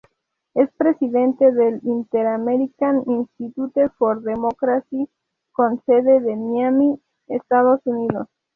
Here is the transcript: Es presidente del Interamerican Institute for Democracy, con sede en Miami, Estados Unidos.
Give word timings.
Es 0.55 0.67
presidente 0.77 1.51
del 1.51 1.79
Interamerican 1.83 3.03
Institute 3.05 3.87
for 3.99 4.23
Democracy, 4.23 5.07
con 5.51 5.79
sede 5.85 6.15
en 6.27 6.51
Miami, 6.51 6.99
Estados 7.27 7.81
Unidos. 7.85 8.27